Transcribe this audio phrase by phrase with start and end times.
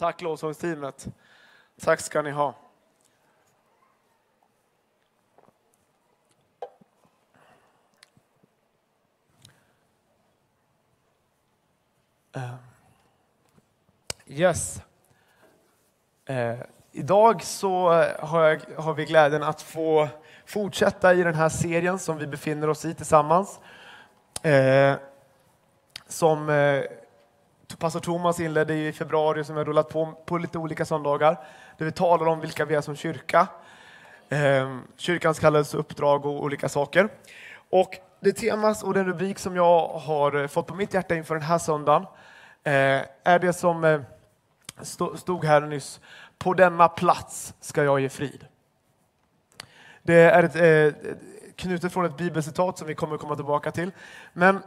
[0.00, 1.06] Tack lovsångsteamet.
[1.80, 2.54] Tack ska ni ha.
[12.32, 12.54] Eh,
[14.26, 14.82] yes.
[16.24, 16.58] Eh,
[16.92, 17.88] idag så
[18.18, 20.08] har, jag, har vi glädjen att få
[20.46, 23.60] fortsätta i den här serien som vi befinner oss i tillsammans.
[24.42, 24.94] Eh,
[26.06, 26.84] som eh,
[27.78, 31.36] pastor Thomas inledde i februari som har rullat på på lite olika söndagar.
[31.78, 33.48] Där vi talar om vilka vi är som kyrka.
[34.28, 37.08] Ehm, kyrkans kallelse, uppdrag och olika saker.
[37.70, 41.34] Och det temas och den rubrik som jag har eh, fått på mitt hjärta inför
[41.34, 42.02] den här söndagen
[42.64, 44.00] eh, är det som eh,
[45.16, 46.00] stod här nyss.
[46.38, 48.46] På denna plats ska jag ge frid.
[50.02, 50.96] Det är ett,
[51.56, 53.90] knutet från ett bibelcitat som vi kommer komma tillbaka till.
[54.32, 54.62] Men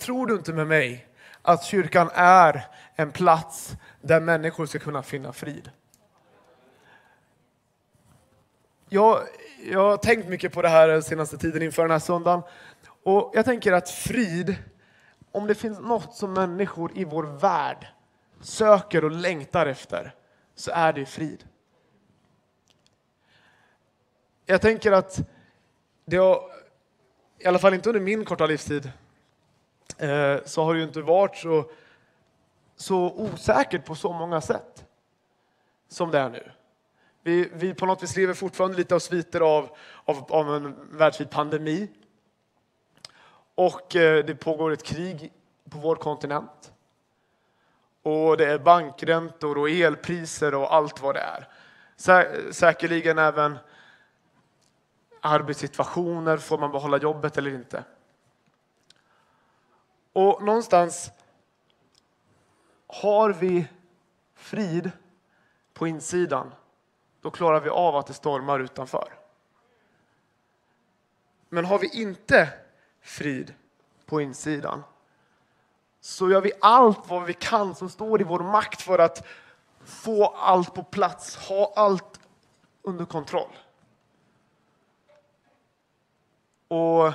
[0.00, 1.06] tror du inte med mig
[1.46, 5.70] att kyrkan är en plats där människor ska kunna finna frid?
[8.88, 9.20] Jag,
[9.64, 12.42] jag har tänkt mycket på det här den senaste tiden inför den här söndagen.
[13.02, 14.56] Och jag tänker att frid,
[15.32, 17.86] om det finns något som människor i vår värld
[18.40, 20.14] söker och längtar efter,
[20.54, 21.44] så är det frid.
[24.46, 25.20] Jag tänker att
[26.04, 26.40] det har,
[27.38, 28.92] i alla fall inte under min korta livstid,
[29.98, 31.70] Eh, så har det ju inte varit så,
[32.76, 34.84] så osäkert på så många sätt
[35.88, 36.50] som det är nu.
[37.22, 41.30] Vi, vi på något vis lever fortfarande lite av sviter av, av, av en världsvid
[41.30, 41.90] pandemi.
[43.54, 45.32] Och eh, det pågår ett krig
[45.70, 46.72] på vår kontinent.
[48.02, 51.48] Och det är bankräntor och elpriser och allt vad det är.
[51.96, 53.58] Sä säkerligen även
[55.20, 57.84] arbetssituationer, får man behålla jobbet eller inte?
[60.16, 61.10] Och någonstans
[62.86, 63.66] har vi
[64.34, 64.90] frid
[65.74, 66.54] på insidan,
[67.20, 69.18] då klarar vi av att det stormar utanför.
[71.48, 72.52] Men har vi inte
[73.00, 73.54] frid
[74.06, 74.82] på insidan
[76.00, 79.26] så gör vi allt vad vi kan som står i vår makt för att
[79.84, 82.20] få allt på plats, ha allt
[82.82, 83.56] under kontroll.
[86.68, 87.12] Och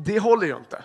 [0.00, 0.84] det håller ju inte.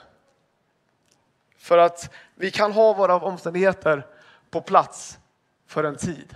[1.57, 4.07] För att vi kan ha våra omständigheter
[4.49, 5.19] på plats
[5.67, 6.35] för en tid.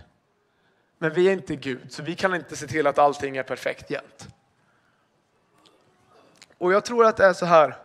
[0.97, 3.91] Men vi är inte Gud, så vi kan inte se till att allting är perfekt
[3.91, 4.27] jämt.
[6.57, 7.77] Och jag tror att det är så här.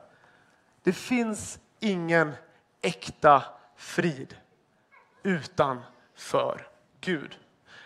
[0.82, 2.32] Det finns ingen
[2.80, 3.42] äkta
[3.76, 4.36] frid
[5.22, 6.68] utanför
[7.00, 7.38] Gud.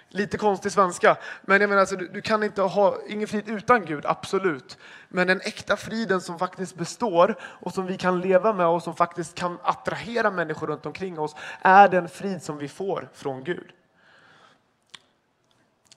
[0.08, 3.84] Lite konstig svenska, men jag menar alltså, du, du kan inte ha ingen frid utan
[3.84, 4.78] Gud, absolut.
[5.08, 8.96] Men den äkta friden som faktiskt består och som vi kan leva med och som
[8.96, 13.72] faktiskt kan attrahera människor runt omkring oss är den frid som vi får från Gud.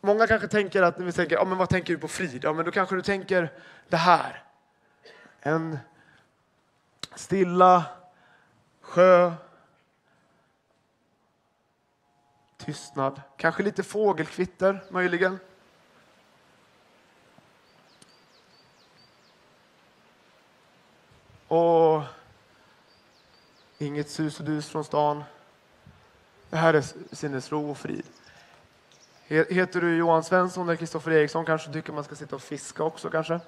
[0.02, 2.44] Många kanske tänker att när vi tänker, ja men vad tänker du på frid?
[2.44, 3.52] Ja men då kanske du tänker
[3.90, 4.44] det här.
[5.42, 5.80] En
[7.16, 7.84] stilla
[8.82, 9.34] sjö.
[12.66, 13.22] Tystnad.
[13.38, 15.40] Kanske lite fågelkvitter möjligen.
[21.48, 22.04] Och
[23.78, 25.24] inget sus och dus från stan.
[26.50, 26.84] Det här är
[27.16, 28.06] sinnesro och frid.
[29.28, 33.10] Heter du Johan Svensson eller Kristoffer Eriksson kanske tycker man ska sitta och fiska också
[33.10, 33.40] kanske?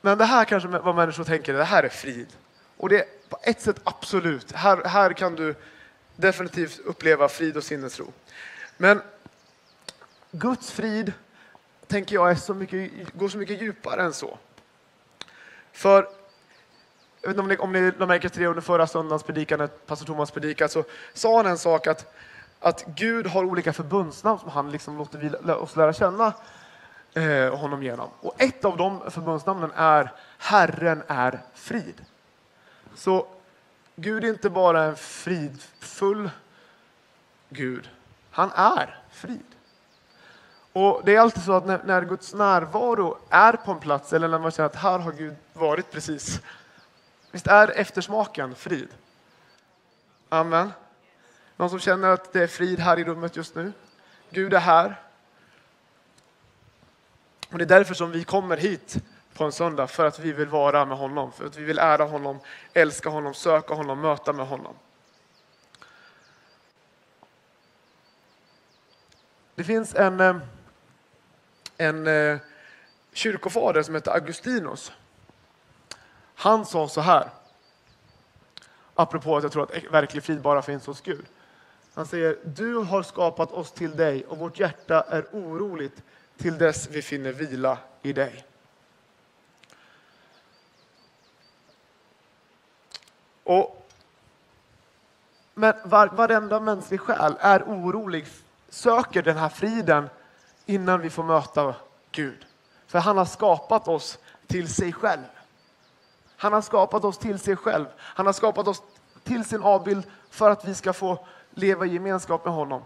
[0.00, 2.36] Men det här kanske vad människor tänker, det här är frid.
[2.76, 5.54] Och det på ett sätt absolut, här, här kan du
[6.16, 8.12] definitivt uppleva frid och sinnesro.
[8.76, 9.02] Men
[10.30, 11.12] Guds frid,
[11.86, 14.38] tänker jag, är så mycket, går så mycket djupare än så.
[15.72, 16.08] För,
[17.20, 19.58] jag vet inte om ni, om ni lade märke till det under förra söndagens predikan,
[19.58, 20.84] när pastor Thomas predikade, så
[21.14, 22.14] sa han en sak att,
[22.60, 26.32] att Gud har olika förbundsnamn som han liksom låter vi, oss lära känna
[27.14, 28.08] eh, honom genom.
[28.20, 32.04] Och ett av de förbundsnamnen är Herren är frid.
[32.94, 33.26] Så
[33.96, 36.30] Gud är inte bara en fridfull
[37.48, 37.90] Gud,
[38.30, 39.44] han är frid.
[40.72, 44.28] Och Det är alltid så att när, när Guds närvaro är på en plats eller
[44.28, 46.40] när man känner att här har Gud varit precis.
[47.30, 48.88] Visst är eftersmaken frid?
[50.28, 50.72] Amen.
[51.56, 53.72] Någon som känner att det är frid här i rummet just nu?
[54.30, 55.00] Gud är här.
[57.50, 58.96] Och Det är därför som vi kommer hit
[59.34, 62.04] på en söndag, för att vi vill vara med honom, för att vi vill ära
[62.04, 62.40] honom,
[62.72, 64.74] älska honom, söka honom, möta med honom.
[69.54, 70.36] Det finns en, eh,
[71.76, 72.38] en eh,
[73.12, 74.92] kyrkofader som heter Augustinus.
[76.34, 77.30] Han sa så här,
[78.94, 81.26] apropå att jag tror att verklig frid bara finns hos Gud.
[81.94, 86.02] Han säger, du har skapat oss till dig och vårt hjärta är oroligt
[86.36, 88.44] till dess vi finner vila i dig.
[93.48, 93.88] Och,
[95.54, 98.26] men var, varenda mänsklig själ är orolig,
[98.68, 100.08] söker den här friden
[100.66, 101.74] innan vi får möta
[102.12, 102.46] Gud.
[102.86, 105.22] För han har skapat oss till sig själv.
[106.36, 107.86] Han har skapat oss till sig själv.
[107.98, 108.82] Han har skapat oss
[109.24, 112.82] till sin avbild för att vi ska få leva i gemenskap med honom.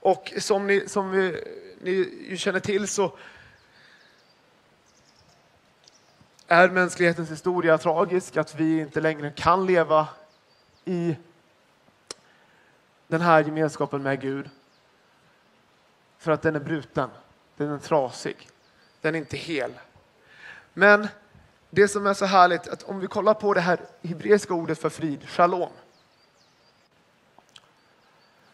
[0.00, 1.44] Och som ni, som vi,
[1.80, 3.12] ni känner till så
[6.52, 10.08] är mänsklighetens historia tragisk, att vi inte längre kan leva
[10.84, 11.16] i
[13.06, 14.50] den här gemenskapen med Gud.
[16.18, 17.10] För att den är bruten,
[17.56, 18.48] den är trasig,
[19.00, 19.72] den är inte hel.
[20.72, 21.08] Men
[21.70, 24.88] det som är så härligt, att om vi kollar på det här hebreiska ordet för
[24.88, 25.70] frid, shalom.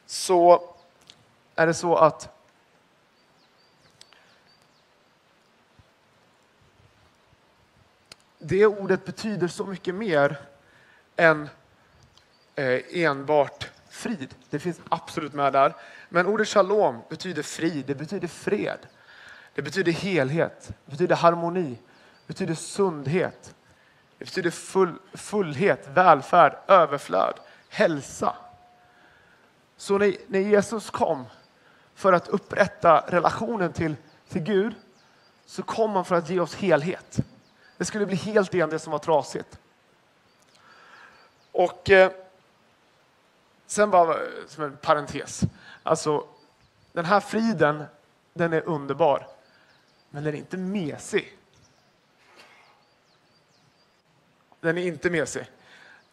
[0.06, 0.74] Så
[1.54, 2.35] är det så att
[8.48, 10.36] det ordet betyder så mycket mer
[11.16, 11.48] än
[12.54, 14.34] eh, enbart frid.
[14.50, 15.74] Det finns absolut med där.
[16.08, 18.78] Men ordet shalom betyder frid, det betyder fred.
[19.54, 23.54] Det betyder helhet, det betyder harmoni, det betyder sundhet.
[24.18, 27.34] Det betyder full, fullhet, välfärd, överflöd,
[27.68, 28.36] hälsa.
[29.76, 31.24] Så när, när Jesus kom
[31.94, 33.96] för att upprätta relationen till,
[34.28, 34.74] till Gud
[35.46, 37.20] så kom han för att ge oss helhet.
[37.76, 39.58] Det skulle bli helt igen det som var trasigt.
[41.52, 42.10] Och eh,
[43.66, 45.40] sen bara som en parentes.
[45.82, 46.26] Alltså,
[46.92, 47.84] den här friden,
[48.32, 49.26] den är underbar.
[50.10, 51.38] Men den är inte mesig.
[54.60, 55.42] Den är inte mesig.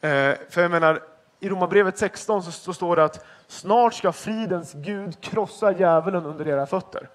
[0.01, 1.03] Eh, för jag menar,
[1.39, 6.47] i Romarbrevet 16 så, så står det att snart ska fridens Gud krossa djävulen under
[6.47, 7.09] era fötter.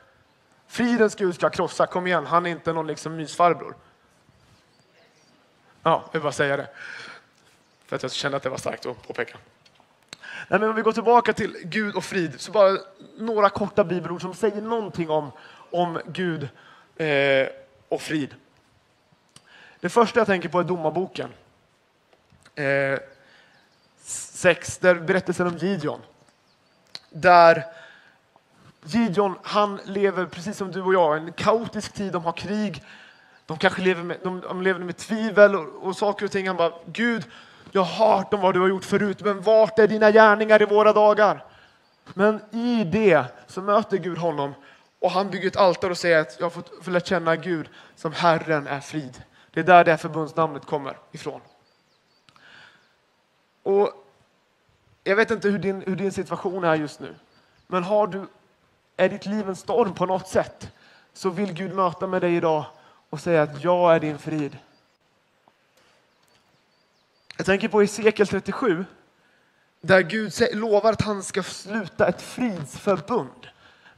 [0.66, 3.76] Fridens Gud ska krossa, kom igen, han är inte någon liksom mysfarbror.
[5.88, 6.68] Ja, jag vill bara säga det.
[7.86, 9.38] För att jag kände att det var starkt att påpeka.
[10.48, 12.78] Nej, men om vi går tillbaka till Gud och frid, så bara
[13.18, 15.30] några korta bibelord som säger någonting om,
[15.70, 16.48] om Gud
[16.96, 17.48] eh,
[17.88, 18.34] och frid.
[19.80, 21.30] Det första jag tänker på är Domarboken.
[22.54, 22.98] Eh,
[24.00, 26.00] 6, där berättelsen om Gideon.
[27.10, 27.64] Där
[28.84, 32.82] Gideon, han lever precis som du och jag, en kaotisk tid, de har krig,
[33.48, 36.46] de kanske lever med, de, de lever med tvivel och, och saker och ting.
[36.46, 37.24] Han bara, Gud,
[37.72, 40.64] jag har hört om vad du har gjort förut, men vart är dina gärningar i
[40.64, 41.44] våra dagar?
[42.14, 44.54] Men i det så möter Gud honom
[45.00, 47.68] och han bygger ett altare och säger att jag har fått, fått lära känna Gud
[47.96, 49.22] som Herren är frid.
[49.50, 51.40] Det är där det här förbundsnamnet kommer ifrån.
[53.62, 53.90] Och
[55.04, 57.14] jag vet inte hur din, hur din situation är just nu,
[57.66, 58.26] men har du,
[58.96, 60.72] är ditt liv en storm på något sätt
[61.12, 62.64] så vill Gud möta med dig idag
[63.10, 64.58] och säga att jag är din frid.
[67.36, 68.84] Jag tänker på Hesekiel 37,
[69.80, 73.48] där Gud lovar att han ska sluta ett fridsförbund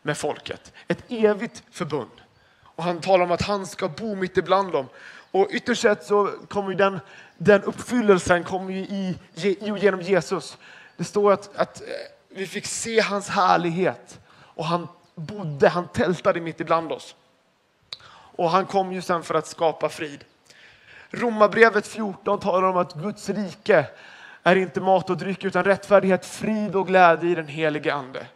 [0.03, 0.73] med folket.
[0.89, 2.11] Ett evigt förbund.
[2.63, 4.87] Och han talar om att han ska bo mitt ibland dem.
[5.31, 7.01] Och ytterst sett så kommer den,
[7.39, 9.19] den uppfyllelsen kommer i,
[9.61, 10.59] genom Jesus.
[10.97, 11.87] Det står att, att eh,
[12.29, 17.15] vi fick se hans härlighet och han bodde, han tältade mitt ibland oss.
[18.41, 20.25] Och han kom ju sen för att skapa frid.
[21.11, 23.87] Romarbrevet 14 talar om att Guds rike
[24.43, 28.27] är inte mat och dryck utan rättfärdighet, frid och glädje i den helige Ande.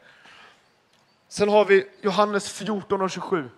[1.29, 3.51] Sen har vi Johannes 14 och 27.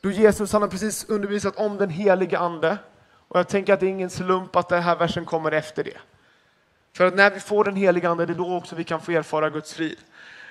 [0.00, 2.78] Då Jesus han har precis undervisat om den helige Ande.
[3.28, 5.98] Och jag tänker att det är ingen slump att den här versen kommer efter det.
[6.92, 9.12] För att när vi får den helige Ande, det är då också vi kan få
[9.12, 9.98] erfara Guds frid.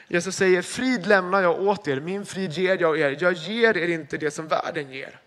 [0.07, 3.17] Jesus säger, frid lämnar jag åt er, min frid ger jag er.
[3.19, 5.19] Jag ger er inte det som världen ger.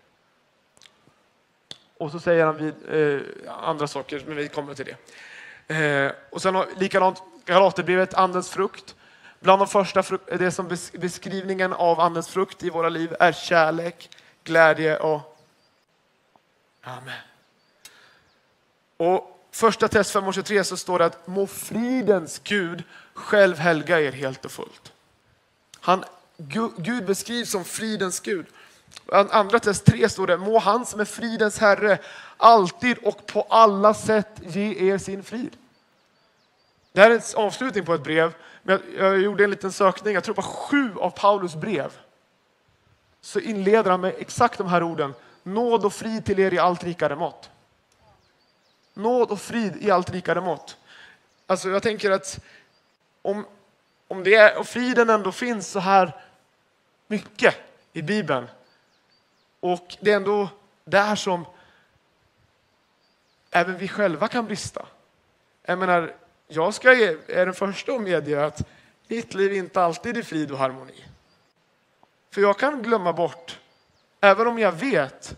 [1.97, 5.75] Och så säger han vid, eh, andra saker, men vi kommer till det.
[5.75, 8.95] Eh, och sen har, likadant, Galaterbrevet, andens frukt.
[9.39, 10.03] Bland de första
[10.37, 14.09] det som beskrivningen av andens frukt i våra liv är kärlek,
[14.43, 15.37] glädje och
[16.81, 17.21] Amen.
[18.97, 24.45] Och första test 5.23 så står det att må fridens Gud själv helga er helt
[24.45, 24.91] och fullt.
[25.79, 26.03] Han,
[26.77, 28.45] Gud beskrivs som fridens Gud.
[29.11, 31.97] Andra test 3 står det, må han som är fridens Herre
[32.37, 35.57] alltid och på alla sätt ge er sin frid.
[36.91, 40.23] Det här är en avslutning på ett brev, men jag, gjorde en liten sökning, jag
[40.23, 41.91] tror på sju av Paulus brev
[43.21, 45.13] så inleder han med exakt de här orden.
[45.43, 47.50] nåd och frid till er i allt rikare mått.
[48.93, 50.77] Nåd och frid i allt rikare mått.
[51.47, 52.39] Alltså jag tänker att
[53.21, 53.45] om,
[54.07, 56.21] om det är, och friden ändå finns så här
[57.07, 57.55] mycket
[57.93, 58.47] i Bibeln
[59.59, 60.49] och det är ändå
[60.83, 61.45] där som
[63.51, 64.85] även vi själva kan brista.
[65.63, 66.15] Jag menar,
[66.47, 68.67] jag ska, är den första att medge att
[69.07, 71.05] mitt liv inte alltid är frid och harmoni.
[72.31, 73.59] För jag kan glömma bort,
[74.21, 75.37] även om jag vet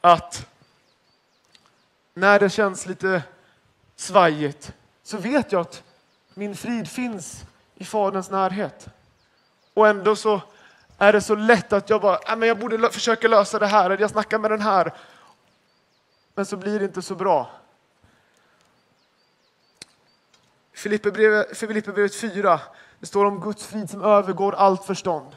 [0.00, 0.46] att
[2.16, 3.22] när det känns lite
[3.96, 5.82] svajigt så vet jag att
[6.34, 7.44] min frid finns
[7.74, 8.88] i Faderns närhet.
[9.74, 10.40] Och ändå så
[10.98, 13.84] är det så lätt att jag bara, äh, men jag borde försöka lösa det här,
[13.84, 14.94] eller jag snackar med den här.
[16.34, 17.50] Men så blir det inte så bra.
[20.72, 22.60] Filipperbrevet 4,
[22.98, 25.36] det står om Guds frid som övergår allt förstånd.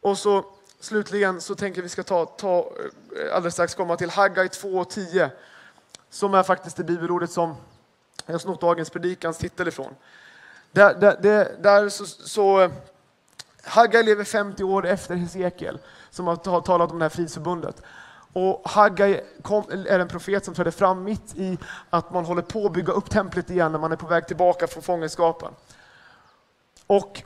[0.00, 0.53] Och så
[0.84, 5.30] slutligen så tänker vi ska ta, ta eh, alldeles strax komma till Haggai 2.10,
[6.10, 7.56] som är faktiskt det bibelordet som
[8.26, 9.94] jag snott dagens predikans titel ifrån.
[10.72, 12.70] Där, där, där, där så, så
[13.64, 15.78] Haggai lever 50 år efter Hesekiel
[16.10, 17.82] som har talat om det här fridsförbundet.
[18.32, 21.58] Och Haggai kom, är en profet som trädde fram mitt i
[21.90, 24.66] att man håller på att bygga upp templet igen när man är på väg tillbaka
[24.66, 25.52] från fångenskapen.
[26.86, 27.22] Och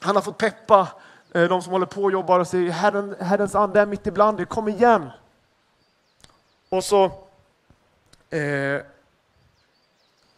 [0.00, 0.88] han har fått peppa
[1.36, 4.40] Eh, de som håller på och jobbar och säger Herren, Herrens ande är mitt ibland
[4.40, 5.10] er, kom igen!
[6.68, 7.04] Och så,
[8.30, 8.80] eh,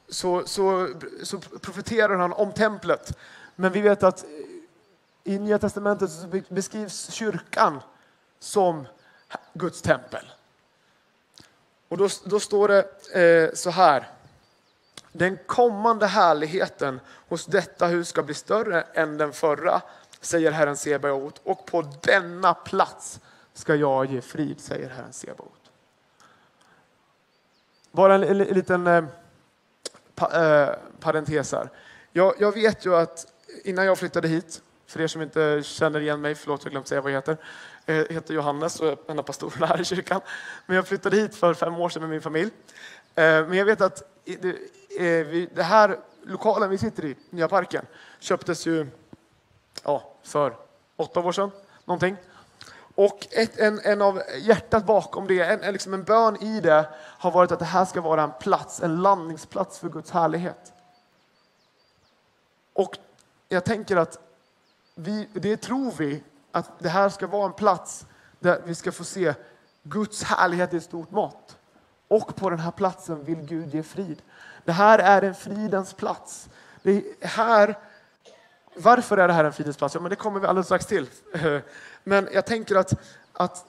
[0.09, 0.89] så, så,
[1.23, 3.19] så profeterar han om templet.
[3.57, 4.25] Men vi vet att
[5.25, 6.11] i Nya Testamentet
[6.49, 7.81] beskrivs kyrkan
[8.39, 8.87] som
[9.53, 10.31] Guds tempel.
[11.89, 12.85] Och då, då står det
[13.21, 14.11] eh, så här.
[15.13, 19.83] Den kommande härligheten hos detta hus ska bli större än den förra,
[20.21, 21.41] säger Herren Sebaot.
[21.45, 23.21] Och på denna plats
[23.55, 25.71] ska jag ge frid, säger Herren Sebaot.
[27.91, 29.05] Bara en, en, en liten eh,
[30.15, 31.69] pa, eh, parentes här.
[32.13, 33.33] Jag, jag vet ju att
[33.65, 37.01] innan jag flyttade hit för er som inte känner igen mig, förlåt jag glömt säga
[37.01, 37.37] vad jag heter.
[37.87, 40.21] Jag heter Johannes och är en av pastorerna här i kyrkan.
[40.67, 42.51] Men jag flyttade hit för fem år sedan med min familj.
[43.15, 47.85] Eh, men jag vet att eh, det här lokalen vi sitter i, Nya Parken,
[48.19, 48.87] köptes ju
[49.85, 50.57] ja, för
[50.97, 51.51] åtta år sedan,
[51.85, 52.17] någonting.
[52.95, 56.89] Och ett, en, en av hjärtat bakom det, en, en, liksom en bön i det,
[56.95, 60.73] har varit att det här ska vara en plats, en landningsplats för Guds härlighet.
[62.73, 62.99] Och
[63.49, 64.19] jag tänker att
[64.95, 68.07] vi, det tror vi att det här ska vara en plats
[68.41, 69.35] där vi ska få se
[69.83, 71.57] Guds härlighet i stort mått.
[72.09, 74.23] Och på den här platsen vill Gud ge frid.
[74.65, 76.49] Det här är en fridens plats.
[76.83, 77.79] Det här,
[78.79, 79.95] varför är det här en fritidsplats?
[79.95, 81.07] Ja, men det kommer vi alldeles strax till.
[82.05, 82.93] Men jag tänker att,
[83.33, 83.67] att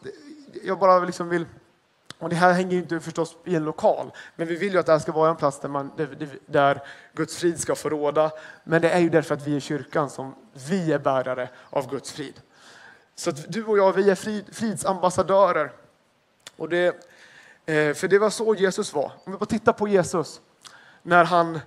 [0.64, 1.46] jag bara liksom vill
[2.20, 4.86] och det här hänger ju inte förstås i en lokal, men vi vill ju att
[4.86, 5.92] det här ska vara en plats där, man,
[6.46, 6.82] där
[7.14, 8.32] Guds frid ska få råda.
[8.64, 10.36] Men det är ju därför att vi är kyrkan som
[10.70, 12.42] vi är bärare av Guds frid.
[13.16, 15.72] Så att du och jag, vi är frid, fridsambassadörer.
[16.56, 16.88] Och det,
[17.66, 19.12] eh, för det var så Jesus var.
[19.24, 20.42] Om vi bara tittar på Jesus
[21.02, 21.60] när han,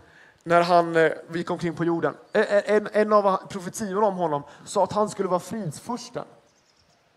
[0.43, 2.15] när han eh, gick omkring på jorden.
[2.33, 6.25] Eh, eh, en, en av profetiorna om honom sa att han skulle vara fridsfursten.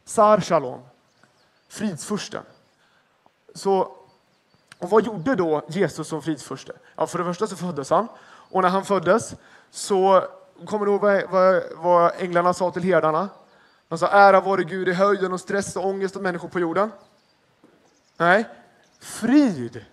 [0.05, 0.81] Sar Shalom,
[1.69, 2.43] fridsfursten.
[3.53, 3.79] Så,
[4.79, 6.73] och vad gjorde då Jesus som fridsfurste?
[6.95, 8.07] Ja, för det första så föddes han.
[8.51, 9.35] Och när han föddes
[9.71, 10.23] så,
[10.65, 13.29] kommer du ihåg vad, vad, vad änglarna sa till herdarna?
[13.87, 16.91] De sa ära vare Gud i höjden och stress och ångest och människor på jorden.
[18.17, 18.45] Nej,
[18.99, 19.85] frid.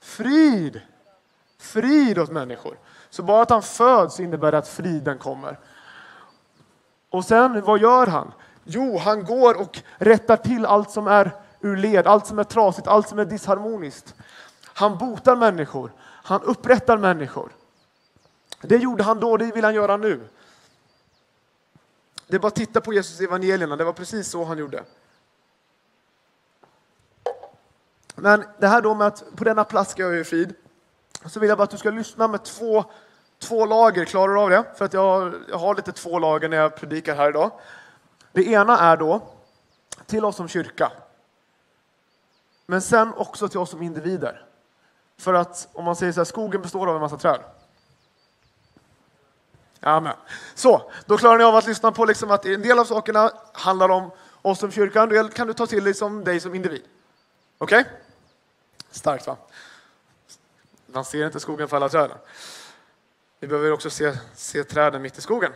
[0.00, 0.80] Frid.
[1.58, 2.78] Frid åt människor.
[3.10, 5.58] Så bara att han föds innebär att friden kommer.
[7.10, 8.32] Och sen, vad gör han?
[8.64, 12.88] Jo, han går och rättar till allt som är ur led, allt som är trasigt,
[12.88, 14.14] allt som är disharmoniskt.
[14.64, 17.52] Han botar människor, han upprättar människor.
[18.60, 20.28] Det gjorde han då, det vill han göra nu.
[22.26, 24.84] Det är bara att titta på Jesus evangelierna, det var precis så han gjorde.
[28.14, 30.54] Men det här då med att på denna plats ska jag ge frid,
[31.26, 32.84] så vill jag bara att du ska lyssna med två,
[33.38, 34.04] två lager.
[34.04, 34.64] Klarar du av det?
[34.76, 37.50] För att jag, jag har lite två lager när jag predikar här idag.
[38.32, 39.22] Det ena är då
[40.06, 40.92] till oss som kyrka.
[42.66, 44.44] Men sen också till oss som individer.
[45.18, 47.40] För att om man säger så här, skogen består av en massa träd.
[49.80, 50.16] Amen.
[50.54, 53.88] Så, då klarar ni av att lyssna på liksom att en del av sakerna handlar
[53.88, 54.10] om
[54.42, 56.82] oss som kyrka, en del kan du ta till dig som dig som individ.
[57.58, 57.80] Okej?
[57.80, 57.92] Okay?
[58.90, 59.36] Starkt va?
[60.92, 62.18] Man ser inte skogen för alla träden.
[63.40, 65.52] Vi behöver också se, se träden mitt i skogen.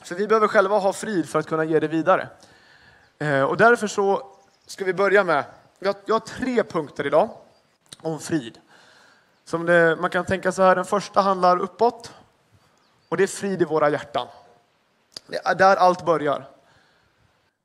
[0.00, 2.28] För vi behöver själva ha frid för att kunna ge det vidare.
[3.18, 5.44] Eh, och därför så ska vi börja med,
[5.78, 7.30] jag har, jag har tre punkter idag
[8.00, 8.58] om frid.
[9.44, 12.12] Som det, man kan tänka så här, den första handlar uppåt
[13.08, 14.28] och det är frid i våra hjärtan.
[15.26, 16.48] Det är där allt börjar.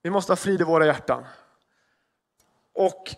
[0.02, 1.26] Vi måste ha frid i våra hjärtan.
[2.74, 3.16] Och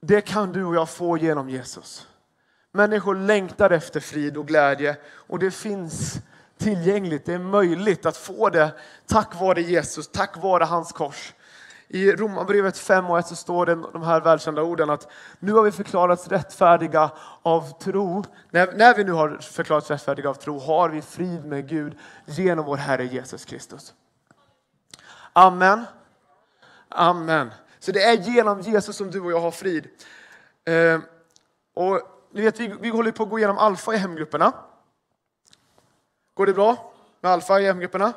[0.00, 2.06] det kan du och jag få genom Jesus.
[2.72, 6.20] Människor längtar efter frid och glädje och det finns
[6.58, 7.26] tillgängligt.
[7.26, 8.70] Det är möjligt att få det
[9.06, 11.34] tack vare Jesus, tack vare hans kors.
[11.90, 15.62] I Romarbrevet 5 och 1 så står det de här välkända orden att nu har
[15.62, 17.10] vi förklarats rättfärdiga
[17.42, 18.24] av tro.
[18.50, 22.64] När, när vi nu har förklarats rättfärdiga av tro har vi frid med Gud genom
[22.64, 23.94] vår Herre Jesus Kristus.
[25.32, 25.84] Amen.
[26.88, 27.50] Amen.
[27.78, 29.88] Så det är genom Jesus som du och jag har frid.
[30.64, 31.00] Eh,
[31.74, 32.00] och
[32.32, 34.52] ni vet, vi, vi håller på att gå igenom alfa i hemgrupperna.
[36.34, 38.12] Går det bra med alfa i hemgrupperna?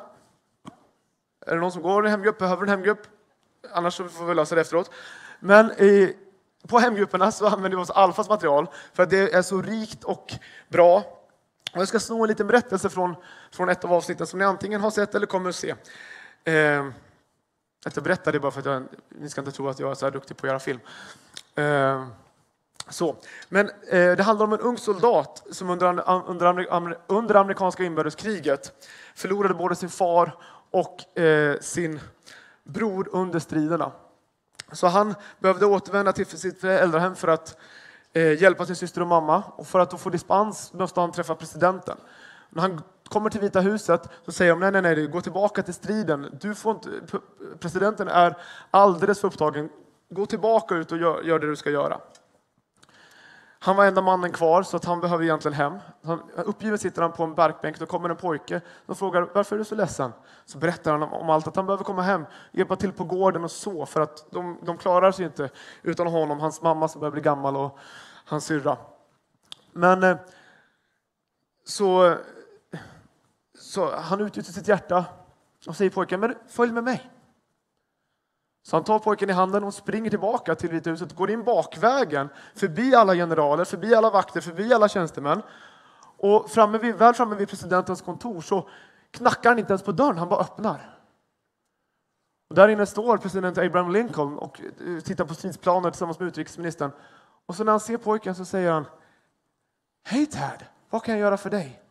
[1.46, 2.38] Är det någon som går i hemgrupp?
[2.38, 3.06] Behöver en hemgrupp?
[3.72, 4.90] Annars får vi lösa det efteråt.
[5.40, 6.16] Men i,
[6.68, 10.04] på hemgrupperna så använder vi oss av alfas material för att det är så rikt
[10.04, 10.32] och
[10.68, 10.96] bra.
[11.74, 13.14] Och jag ska sno en liten berättelse från,
[13.52, 15.74] från ett av avsnitten som ni antingen har sett eller kommer att se.
[16.44, 16.86] Eh,
[17.84, 19.94] att jag berättar det bara för att jag, ni ska inte tro att jag är
[19.94, 20.80] så här duktig på att göra film.
[21.54, 22.06] Eh,
[22.88, 23.16] så.
[23.48, 29.54] Men eh, det handlar om en ung soldat som under, under, under amerikanska inbördeskriget förlorade
[29.54, 30.36] både sin far
[30.70, 32.00] och eh, sin
[32.64, 33.92] bror under striderna.
[34.72, 37.56] Så han behövde återvända till sitt föräldrahem för att
[38.12, 39.42] eh, hjälpa sin syster och mamma.
[39.56, 41.96] Och för att få dispens måste han träffa presidenten.
[42.50, 45.74] När han kommer till Vita huset så säger de nej, nej, nej, gå tillbaka till
[45.74, 46.38] striden.
[46.40, 46.90] Du får inte,
[47.60, 48.36] presidenten är
[48.70, 49.68] alldeles för upptagen.
[50.10, 52.00] Gå tillbaka ut och gör, gör det du ska göra.
[53.64, 55.78] Han var enda mannen kvar så att han behöver egentligen hem.
[56.04, 57.78] Han, uppgiven sitter han på en barkbänk.
[57.78, 60.12] Då kommer en pojke och frågar varför är du så ledsen?
[60.44, 63.44] Så berättar han om, om allt att han behöver komma hem, hjälpa till på gården
[63.44, 65.50] och så för att de, de klarar sig inte
[65.82, 66.40] utan honom.
[66.40, 67.78] Hans mamma som börjar bli gammal och
[68.24, 68.76] hans syrra.
[69.72, 70.16] Men eh,
[71.64, 72.16] så,
[73.58, 75.04] så han utgjuter sitt hjärta
[75.66, 77.10] och säger pojken, men följ med mig.
[78.62, 82.28] Så han tar pojken i handen och springer tillbaka till Vita huset, går in bakvägen,
[82.54, 85.42] förbi alla generaler, förbi alla vakter, förbi alla tjänstemän.
[86.16, 88.68] Och framme vid, väl framme vid presidentens kontor så
[89.10, 90.98] knackar han inte ens på dörren, han bara öppnar.
[92.48, 96.90] Och där inne står president Abraham Lincoln och eh, tittar på stridsplaner tillsammans med utrikesministern.
[97.46, 98.86] Och så när han ser pojken så säger han
[100.04, 101.82] Hej Tad, vad kan jag göra för dig?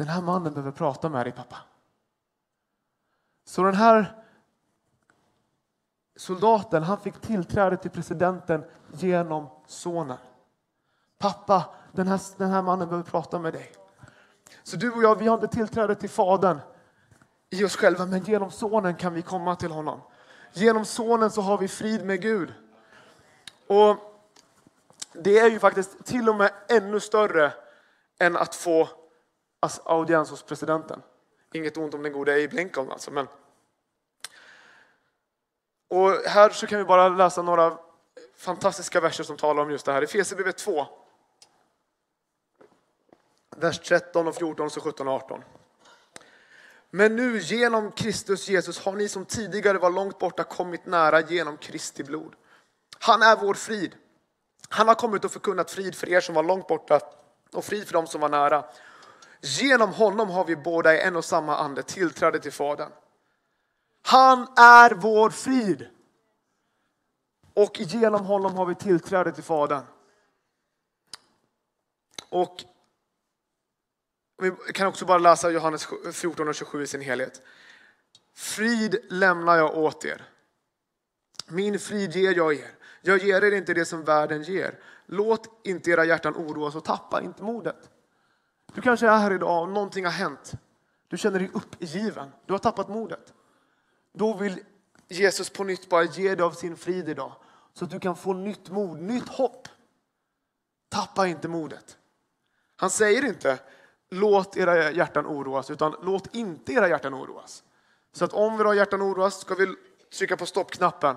[0.00, 1.56] Den här mannen behöver prata med dig pappa.
[3.44, 4.22] Så den här
[6.16, 10.16] soldaten han fick tillträde till presidenten genom sonen.
[11.18, 13.72] Pappa, den här, den här mannen behöver prata med dig.
[14.62, 16.60] Så du och jag, vi har inte tillträde till Fadern
[17.50, 20.00] i oss själva, men genom sonen kan vi komma till honom.
[20.52, 22.54] Genom sonen så har vi frid med Gud.
[23.66, 23.96] Och
[25.12, 27.52] det är ju faktiskt till och med ännu större
[28.18, 28.88] än att få
[29.84, 31.02] audiens hos presidenten.
[31.52, 33.26] Inget ont om den gode Abe Lincoln alltså, men
[35.90, 37.78] och här så kan vi bara läsa några
[38.36, 40.02] fantastiska verser som talar om just det här.
[40.02, 40.86] i Efesierbrevet 2.
[43.56, 45.44] Vers 13 och 14, så 17 och 18.
[46.90, 51.56] Men nu genom Kristus Jesus har ni som tidigare var långt borta kommit nära genom
[51.56, 52.34] Kristi blod.
[52.98, 53.94] Han är vår frid.
[54.68, 57.00] Han har kommit och förkunnat frid för er som var långt borta
[57.52, 58.64] och frid för dem som var nära.
[59.40, 62.92] Genom honom har vi båda i en och samma ande tillträde till Fadern.
[64.02, 65.88] Han är vår frid.
[67.54, 69.84] Och genom honom har vi tillträde till Fadern.
[72.28, 72.64] Och
[74.42, 77.42] vi kan också bara läsa Johannes 14 och 27 i sin helhet.
[78.34, 80.24] Frid lämnar jag åt er.
[81.46, 82.70] Min frid ger jag er.
[83.02, 84.78] Jag ger er inte det som världen ger.
[85.06, 87.90] Låt inte era hjärtan oroas och tappa inte modet.
[88.74, 90.52] Du kanske är här idag och någonting har hänt.
[91.08, 92.32] Du känner dig uppgiven.
[92.46, 93.34] Du har tappat modet.
[94.12, 94.60] Då vill
[95.08, 97.32] Jesus på nytt bara ge dig av sin frid idag.
[97.74, 99.68] Så att du kan få nytt mod, nytt hopp.
[100.88, 101.96] Tappa inte modet.
[102.76, 103.58] Han säger inte
[104.10, 107.62] låt era hjärtan oroas, utan låt inte era hjärtan oroas.
[108.12, 109.74] Så att om våra hjärtan oroas ska vi
[110.18, 111.16] trycka på stoppknappen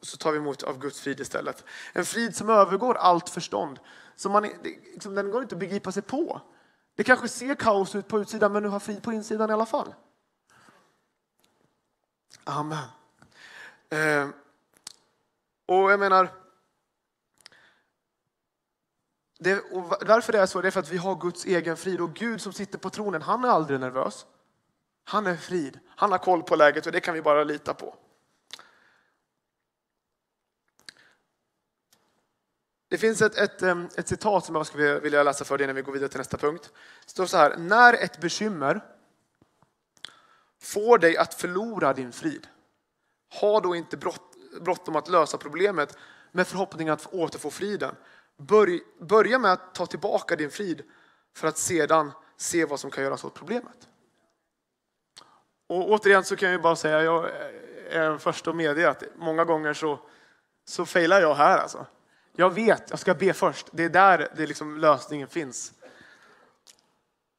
[0.00, 1.64] så tar vi emot av Guds frid istället.
[1.92, 3.78] En frid som övergår allt förstånd.
[4.16, 6.40] Som man, liksom, den går inte att begripa sig på.
[6.98, 9.66] Det kanske ser kaos ut på utsidan men du har frid på insidan i alla
[9.66, 9.94] fall.
[12.44, 12.84] Amen.
[13.88, 14.28] Eh,
[15.66, 16.28] och jag menar,
[19.38, 22.00] det, och varför det är så, det är för att vi har Guds egen frid
[22.00, 24.26] och Gud som sitter på tronen, han är aldrig nervös.
[25.04, 25.78] Han är frid.
[25.96, 27.96] Han har koll på läget och det kan vi bara lita på.
[32.88, 33.62] Det finns ett, ett,
[33.98, 36.36] ett citat som jag skulle vilja läsa för dig innan vi går vidare till nästa
[36.36, 36.70] punkt.
[37.04, 38.80] Det står så här, när ett bekymmer
[40.62, 42.46] får dig att förlora din frid,
[43.40, 43.96] ha då inte
[44.60, 45.96] bråttom att lösa problemet
[46.32, 47.94] med förhoppning att återfå friden.
[48.36, 50.82] Börj, börja med att ta tillbaka din frid
[51.36, 53.88] för att sedan se vad som kan göras åt problemet.
[55.66, 57.30] Och återigen så kan jag bara säga, jag
[57.90, 60.00] är den första att medge att många gånger så,
[60.64, 61.86] så failar jag här alltså.
[62.40, 63.66] Jag vet, jag ska be först.
[63.72, 65.72] Det är där det liksom lösningen finns.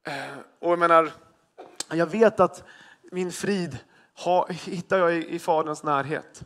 [0.03, 1.11] Eh, och jag menar,
[1.89, 2.63] jag vet att
[3.11, 3.77] min frid
[4.13, 6.43] har, hittar jag i, i Faderns närhet.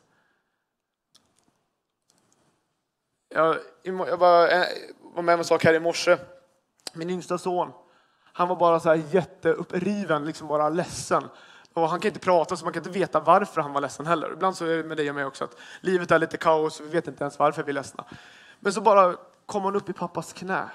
[3.29, 4.65] Jag, jag var, eh,
[4.99, 6.17] var med om en sak här i morse.
[6.93, 7.71] Min yngsta son,
[8.33, 11.23] han var bara så här jätteuppriven, liksom bara ledsen.
[11.73, 14.33] Och han kan inte prata så man kan inte veta varför han var ledsen heller.
[14.33, 16.85] Ibland så är det med dig och mig också att livet är lite kaos och
[16.85, 18.05] vi vet inte ens varför vi är ledsna.
[18.63, 20.69] Men så bara kom han upp i pappas knä.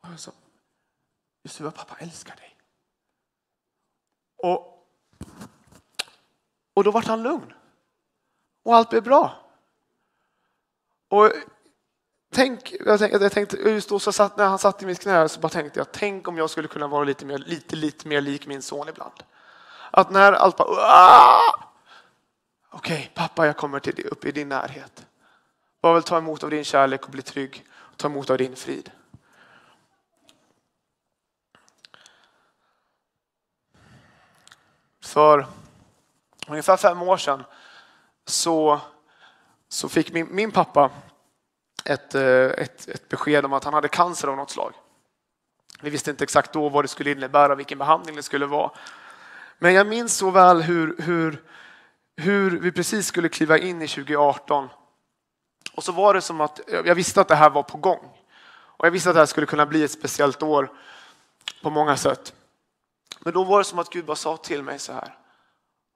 [0.00, 0.32] Och jag sa,
[1.42, 2.56] ”Just det, pappa älskar dig.
[4.36, 4.86] Och,
[6.74, 7.52] och då vart han lugn.
[8.62, 9.36] Och allt blev bra.
[11.08, 11.32] Och
[12.30, 15.28] tänk, jag tänkte, jag tänkte just då så satt, när han satt i mitt knä
[15.28, 18.20] så bara tänkte jag, tänk om jag skulle kunna vara lite mer, lite, lite mer
[18.20, 19.22] lik min son ibland.
[19.90, 21.38] Att när allt bara,
[22.70, 25.06] okej okay, pappa jag kommer till, upp i din närhet.
[25.82, 27.64] Bara vill ta emot av din kärlek och bli trygg.
[27.72, 28.90] Och ta emot av din frid.
[35.00, 35.46] För
[36.46, 37.44] ungefär fem år sedan
[38.24, 38.80] så,
[39.68, 40.90] så fick min, min pappa
[41.84, 44.72] ett, eh, ett, ett besked om att han hade cancer av något slag.
[45.82, 48.70] Vi visste inte exakt då vad det skulle innebära, vilken behandling det skulle vara.
[49.58, 51.42] Men jag minns så väl hur, hur,
[52.16, 54.68] hur vi precis skulle kliva in i 2018
[55.74, 58.10] och så var det som att jag visste att det här var på gång.
[58.52, 60.72] Och jag visste att det här skulle kunna bli ett speciellt år
[61.62, 62.34] på många sätt.
[63.20, 65.18] Men då var det som att Gud bara sa till mig så här.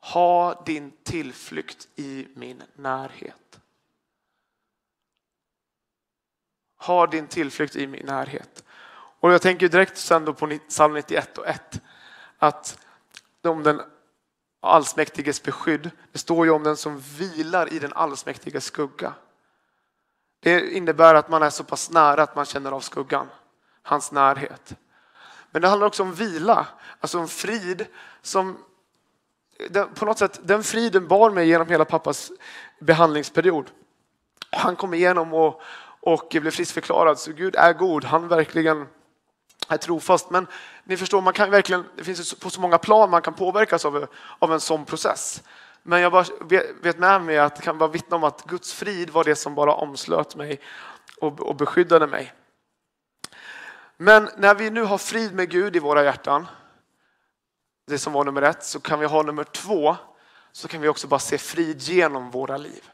[0.01, 3.61] Ha din tillflykt i min närhet.
[6.79, 8.65] Ha din tillflykt i min närhet.
[9.21, 11.81] Och jag tänker direkt sen då på psalm 91 och 1
[12.39, 12.79] att
[13.43, 13.83] om den
[14.61, 15.91] allsmäktiges beskydd.
[16.13, 19.15] Det står ju om den som vilar i den allsmäktiges skugga.
[20.47, 23.29] Det innebär att man är så pass nära att man känner av skuggan,
[23.83, 24.75] hans närhet.
[25.51, 26.67] Men det handlar också om vila,
[27.01, 27.87] alltså om frid
[28.23, 28.59] som
[29.95, 32.33] på något sätt, den friden bar mig genom hela pappas
[32.81, 33.71] behandlingsperiod.
[34.51, 35.63] Han kom igenom och,
[36.01, 38.05] och blev friskförklarad, så Gud är god.
[38.05, 38.87] Han verkligen
[39.69, 40.31] är trofast.
[40.31, 40.47] Men
[40.85, 44.07] ni förstår, man kan verkligen, det finns på så många plan man kan påverkas av,
[44.39, 45.43] av en sån process.
[45.89, 46.25] Men jag bara
[46.81, 49.75] vet med mig att kan bara vittna om att Guds frid var det som bara
[49.75, 50.61] omslöt mig
[51.21, 52.33] och, och beskyddade mig.
[53.97, 56.47] Men när vi nu har frid med Gud i våra hjärtan,
[57.87, 59.97] det som var nummer ett, så kan vi ha nummer två,
[60.53, 62.91] så kan vi också bara se frid genom våra liv.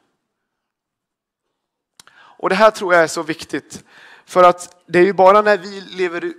[2.15, 3.85] Och det här tror jag är så viktigt.
[4.25, 6.33] För att det är ju bara när vi lever,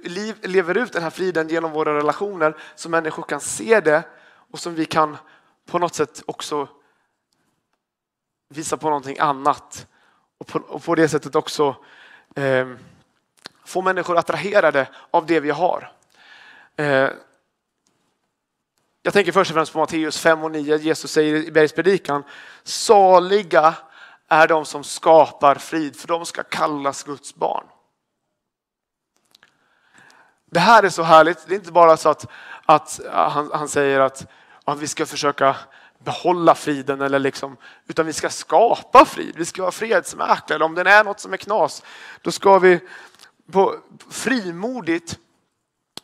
[0.48, 4.04] lever ut den här friden genom våra relationer som människor kan se det
[4.52, 5.18] och som vi kan
[5.66, 6.68] på något sätt också
[8.50, 9.88] visa på någonting annat
[10.38, 11.76] och på, och på det sättet också
[12.36, 12.68] eh,
[13.66, 15.92] få människor attraherade av det vi har.
[16.76, 17.10] Eh,
[19.02, 20.78] jag tänker först och främst på Matteus 5 och 9.
[20.78, 22.24] Jesus säger i bergspredikan,
[22.64, 23.76] saliga
[24.28, 27.66] är de som skapar frid, för de ska kallas Guds barn.
[30.46, 31.48] Det här är så härligt.
[31.48, 32.26] Det är inte bara så att,
[32.66, 34.28] att han, han säger att
[34.66, 35.56] att vi ska försöka
[36.00, 39.36] behålla friden eller liksom, utan vi ska skapa frid.
[39.38, 40.64] Vi ska vara fredsmäklare.
[40.64, 41.84] Om det är något som är knas,
[42.22, 42.80] då ska vi
[43.52, 43.76] på,
[44.10, 45.20] frimodigt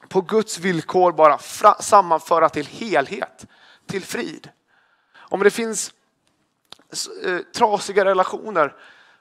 [0.10, 3.46] på Guds villkor bara fra, sammanföra till helhet,
[3.88, 4.50] till frid.
[5.16, 5.94] Om det finns
[7.26, 8.76] eh, trasiga relationer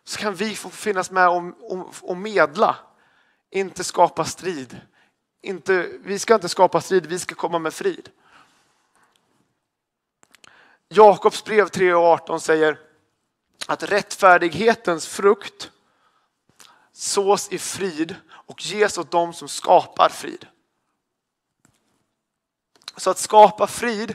[0.05, 2.77] så kan vi få finnas med och, och, och medla,
[3.51, 4.81] inte skapa strid.
[5.43, 8.09] Inte, vi ska inte skapa strid, vi ska komma med frid.
[10.89, 12.79] Jakobs brev 3.18 säger
[13.67, 15.71] att rättfärdighetens frukt
[16.93, 20.47] sås i frid och ges åt dem som skapar frid.
[22.97, 24.15] Så att skapa frid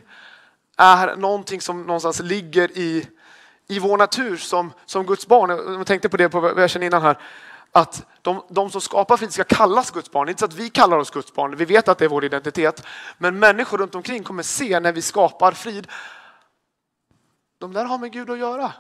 [0.78, 3.08] är någonting som någonstans ligger i,
[3.68, 5.50] i vår natur som, som Guds barn.
[5.50, 7.18] Jag tänkte på det på versen innan här.
[7.72, 10.26] Att de, de som skapar frid ska kallas Guds barn.
[10.26, 12.10] Det är inte så att vi kallar oss Guds barn, vi vet att det är
[12.10, 12.86] vår identitet.
[13.18, 15.88] Men människor runt omkring kommer se när vi skapar frid,
[17.64, 18.74] de där har med Gud att göra.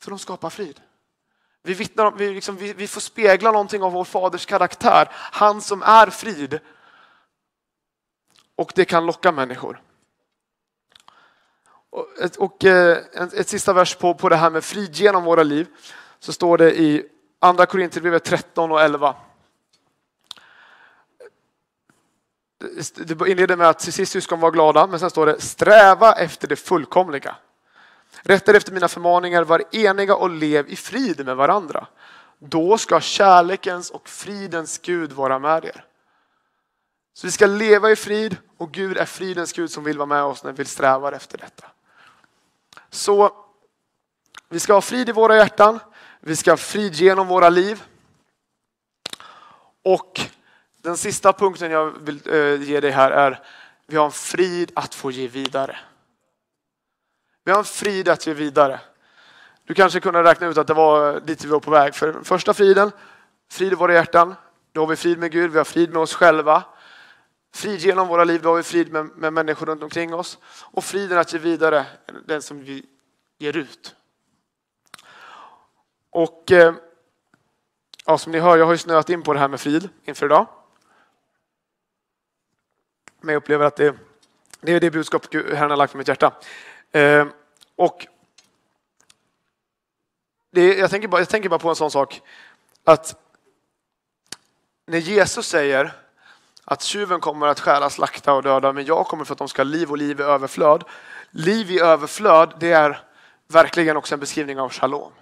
[0.00, 0.80] För de skapar frid.
[1.62, 5.82] Vi, vittnar, vi, liksom, vi, vi får spegla någonting av vår faders karaktär, han som
[5.82, 6.60] är frid.
[8.56, 9.82] Och det kan locka människor.
[11.90, 15.24] Och, ett, och eh, ett, ett sista vers på, på det här med frid genom
[15.24, 15.66] våra liv.
[16.18, 19.14] Så står det i Andra Korinthierbrevet 13 och 11.
[22.94, 26.48] Det inleder med att till sist syskon var glada, men sen står det sträva efter
[26.48, 27.36] det fullkomliga.
[28.22, 31.86] Rätta efter mina förmaningar, var eniga och lev i frid med varandra.
[32.38, 35.84] Då ska kärlekens och fridens Gud vara med er.
[37.14, 40.22] Så vi ska leva i frid och Gud är fridens Gud som vill vara med
[40.22, 41.66] oss när vi strävar efter detta.
[42.90, 43.32] Så
[44.48, 45.78] vi ska ha frid i våra hjärtan.
[46.20, 47.82] Vi ska ha frid genom våra liv.
[49.84, 50.20] Och
[50.82, 53.42] den sista punkten jag vill eh, ge dig här är
[53.86, 55.78] vi har en frid att få ge vidare.
[57.48, 58.80] Vi har en frid att ge vidare.
[59.64, 61.94] Du kanske kunde räkna ut att det var dit vi var på väg.
[61.94, 62.92] För första friden,
[63.50, 64.34] frid i våra hjärtan.
[64.72, 66.62] Då har vi frid med Gud, vi har frid med oss själva.
[67.54, 70.38] Frid genom våra liv, då har vi frid med, med människor runt omkring oss.
[70.60, 71.86] Och friden att ge vidare,
[72.26, 72.86] den som vi
[73.38, 73.94] ger ut.
[76.10, 76.74] Och eh,
[78.06, 80.26] ja, som ni hör, jag har ju snöat in på det här med frid inför
[80.26, 80.46] idag.
[83.20, 83.94] Men jag upplever att det,
[84.60, 86.32] det är det budskap Herren har lagt på mitt hjärta.
[86.92, 87.26] Eh,
[87.76, 88.06] och
[90.50, 92.22] det, jag, tänker bara, jag tänker bara på en sån sak
[92.84, 93.16] att
[94.86, 95.92] när Jesus säger
[96.64, 99.62] att tjuven kommer att stjäla, slakta och döda, men jag kommer för att de ska
[99.62, 100.84] ha liv och liv i överflöd.
[101.30, 103.02] Liv i överflöd, det är
[103.46, 105.12] verkligen också en beskrivning av shalom.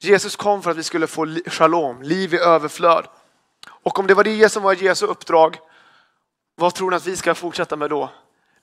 [0.00, 3.06] Jesus kom för att vi skulle få shalom, liv i överflöd.
[3.68, 5.58] Och om det var det som var Jesu uppdrag,
[6.54, 8.10] vad tror ni att vi ska fortsätta med då?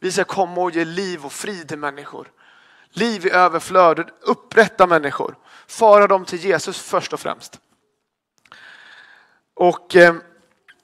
[0.06, 2.32] Vi ska komma och ge liv och frid till människor.
[2.90, 5.38] Liv i överflöd, upprätta människor.
[5.68, 7.60] Föra dem till Jesus först och främst.
[9.54, 10.16] Och eh,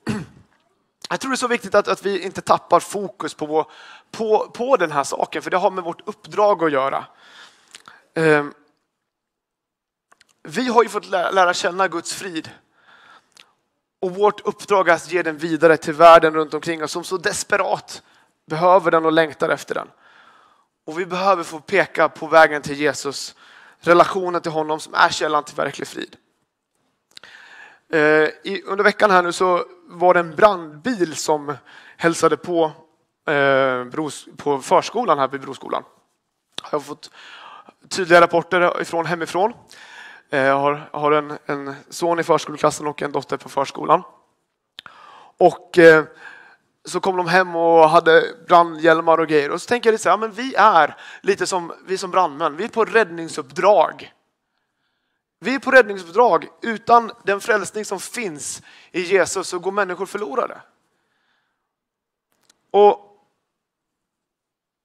[1.10, 3.72] jag tror det är så viktigt att, att vi inte tappar fokus på, vår,
[4.12, 7.06] på, på den här saken, för det har med vårt uppdrag att göra.
[8.14, 8.46] Eh,
[10.44, 12.50] vi har ju fått lära, lära känna Guds frid.
[14.00, 17.18] Och vårt uppdrag är att ge den vidare till världen runt omkring oss som så
[17.18, 18.04] desperat
[18.46, 19.88] behöver den och längtar efter den.
[20.86, 23.36] Och vi behöver få peka på vägen till Jesus,
[23.80, 26.16] relationen till honom som är källan till verklig frid.
[27.94, 28.30] Eh,
[28.66, 31.56] under veckan här nu så var det en brandbil som
[31.98, 32.72] hälsade på,
[33.28, 33.86] eh,
[34.38, 35.84] på förskolan här vid Broskolan.
[36.64, 37.12] Jag har fått
[37.90, 39.54] tydliga rapporter ifrån hemifrån.
[40.30, 44.04] Eh, jag har, har en, en, son i förskoleklassen och en dotter på förskolan.
[45.38, 46.04] Och eh,
[46.86, 49.52] så kom de hem och hade brandhjälmar och grejer.
[49.52, 52.58] Och så tänker jag lite så här, men vi är lite som vi som brandmän.
[52.58, 54.14] Vi är på räddningsuppdrag.
[55.40, 56.48] Vi är på räddningsuppdrag.
[56.62, 60.62] Utan den frälsning som finns i Jesus så går människor förlorade.
[62.72, 63.08] Och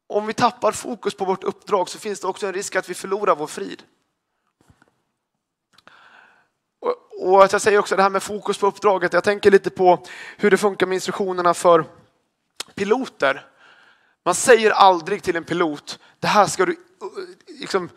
[0.06, 2.94] om vi tappar fokus på vårt uppdrag så finns det också en risk att vi
[2.94, 3.82] förlorar vår frid.
[7.18, 9.12] Och jag säger också det här med fokus på uppdraget.
[9.12, 10.02] Jag tänker lite på
[10.36, 11.84] hur det funkar med instruktionerna för
[12.74, 13.46] piloter.
[14.24, 16.76] Man säger aldrig till en pilot, det här ska du
[17.60, 17.90] liksom,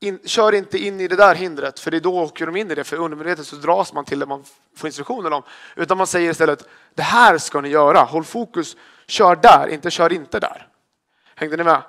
[0.00, 2.70] in, kör inte in i det där hindret, för det är då åker de in
[2.70, 4.44] i det, för undermedvetet så dras man till det man
[4.76, 5.42] får instruktioner om.
[5.76, 8.76] Utan man säger istället, det här ska ni göra, håll fokus,
[9.06, 10.68] kör där, inte kör inte där.
[11.34, 11.82] Hängde ni med?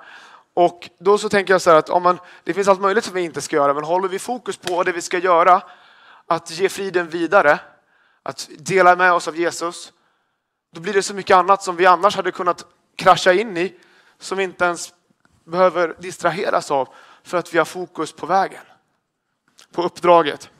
[0.54, 3.14] Och då så tänker jag så här att om man, det finns allt möjligt som
[3.14, 5.62] vi inte ska göra, men håller vi fokus på det vi ska göra,
[6.32, 7.60] att ge friden vidare,
[8.22, 9.92] att dela med oss av Jesus,
[10.70, 12.66] då blir det så mycket annat som vi annars hade kunnat
[12.96, 13.74] krascha in i,
[14.18, 14.94] som vi inte ens
[15.44, 16.88] behöver distraheras av
[17.22, 18.64] för att vi har fokus på vägen,
[19.72, 20.50] på uppdraget.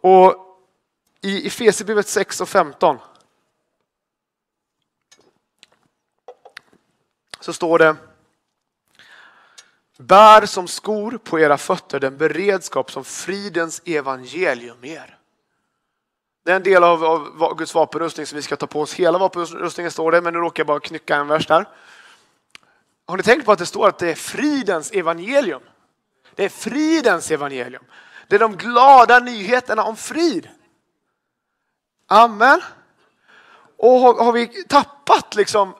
[0.00, 0.34] Och
[1.20, 2.98] i Efesierbrevet 6 och 15
[7.40, 7.96] så står det
[9.98, 15.18] Bär som skor på era fötter den beredskap som fridens evangelium ger.
[16.44, 18.94] Det är en del av, av Guds vapenrustning som vi ska ta på oss.
[18.94, 21.68] Hela vapenrustningen står det, men nu råkar jag bara knycka en vers där.
[23.06, 25.62] Har ni tänkt på att det står att det är fridens evangelium?
[26.34, 27.84] Det är fridens evangelium.
[28.28, 30.48] Det är de glada nyheterna om frid.
[32.06, 32.60] Amen.
[33.76, 35.74] Och har, har vi tappat liksom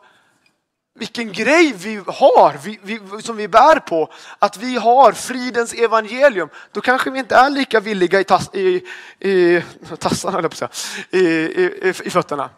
[0.94, 6.48] vilken grej vi har, vi, vi, som vi bär på, att vi har fridens evangelium,
[6.72, 8.83] då kanske vi inte är lika villiga i, tass, i,
[9.18, 9.62] i
[9.98, 10.70] tassarna, på säga,
[11.11, 12.50] i, i, i fötterna.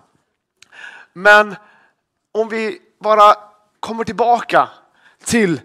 [1.12, 1.56] Men
[2.32, 3.34] om vi bara
[3.80, 4.68] kommer tillbaka
[5.24, 5.60] till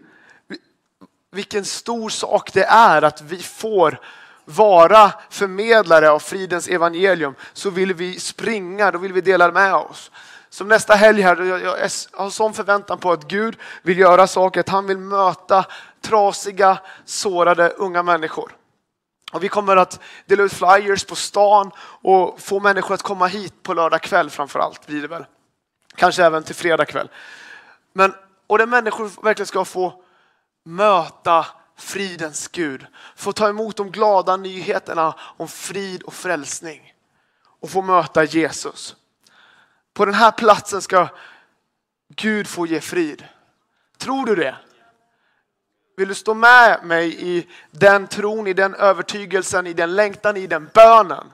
[1.32, 4.00] vilken stor sak det är att vi får
[4.46, 10.12] vara förmedlare av fridens evangelium så vill vi springa, då vill vi dela med oss.
[10.54, 14.70] Som nästa helg här, jag har sån förväntan på att Gud vill göra saker, att
[14.70, 15.66] han vill möta
[16.02, 18.56] trasiga, sårade unga människor.
[19.32, 23.64] Och vi kommer att dela ut flyers på stan och få människor att komma hit
[23.64, 25.26] på lördag kväll framförallt, blir det väl.
[25.96, 27.10] Kanske även till fredag kväll.
[27.94, 28.14] Men,
[28.48, 30.04] och där människor verkligen ska få
[30.66, 31.46] möta
[31.78, 32.86] fridens Gud.
[33.16, 36.94] Få ta emot de glada nyheterna om frid och frälsning.
[37.60, 38.96] Och få möta Jesus.
[39.94, 41.08] På den här platsen ska
[42.16, 43.26] Gud få ge frid.
[43.98, 44.56] Tror du det?
[45.98, 50.48] Vill du stå med mig i den tron, i den övertygelsen, i den längtan, i
[50.48, 51.34] den bönen?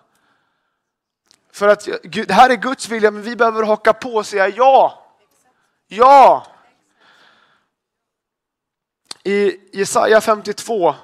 [1.52, 5.04] För att det här är Guds vilja, men vi behöver haka på och säga ja.
[5.88, 6.48] Ja!
[9.24, 10.96] I Jesaja 52,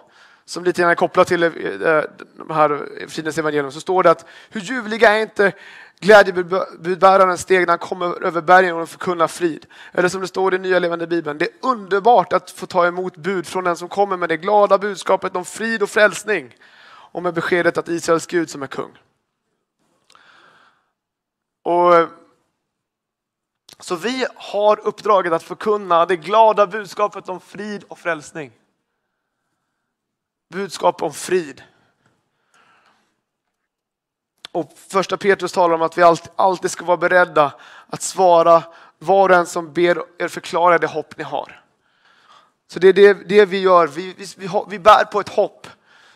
[0.46, 1.50] som lite grann är kopplat till eh,
[2.38, 5.52] de här fridens evangelium, så står det att hur ljuvliga är inte
[6.04, 9.66] Glädjebudbäraren steg när han kommer över bergen och förkunnar frid.
[9.92, 13.18] Eller som det står i nya levande bibeln, det är underbart att få ta emot
[13.18, 17.34] bud från den som kommer med det glada budskapet om frid och frälsning och med
[17.34, 18.98] beskedet att Israels Gud som är kung.
[21.64, 22.08] Och eh,
[23.80, 28.52] så vi har uppdraget att förkunna det glada budskapet om frid och frälsning.
[30.50, 31.64] Budskap om frid.
[34.54, 36.04] Och första Petrus talar om att vi
[36.36, 37.54] alltid ska vara beredda
[37.88, 38.64] att svara
[39.00, 41.64] var och en som ber er förklara det hopp ni har.
[42.68, 43.88] Så det är det, det vi gör.
[43.88, 45.68] Vi, vi, vi, vi bär på ett hopp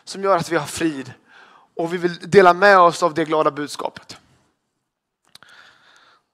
[0.04, 1.13] som gör att vi har frid.
[1.76, 4.17] Och vi vill dela med oss av det glada budskapet.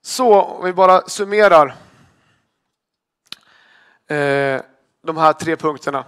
[0.01, 1.75] Så om vi bara summerar
[4.07, 4.61] eh,
[5.03, 6.05] de här tre punkterna.